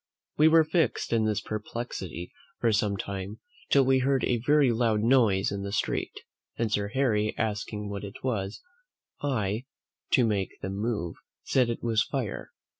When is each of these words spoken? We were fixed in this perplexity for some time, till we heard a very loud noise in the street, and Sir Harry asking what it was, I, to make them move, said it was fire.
We 0.35 0.47
were 0.47 0.63
fixed 0.63 1.13
in 1.13 1.25
this 1.25 1.41
perplexity 1.41 2.31
for 2.59 2.71
some 2.73 2.97
time, 2.97 3.37
till 3.69 3.85
we 3.85 3.99
heard 3.99 4.23
a 4.23 4.39
very 4.43 4.71
loud 4.71 5.01
noise 5.01 5.51
in 5.51 5.61
the 5.61 5.71
street, 5.71 6.21
and 6.57 6.71
Sir 6.71 6.87
Harry 6.87 7.35
asking 7.37 7.87
what 7.87 8.03
it 8.03 8.23
was, 8.23 8.63
I, 9.21 9.65
to 10.13 10.25
make 10.25 10.59
them 10.63 10.73
move, 10.77 11.17
said 11.43 11.69
it 11.69 11.83
was 11.83 12.01
fire. 12.01 12.49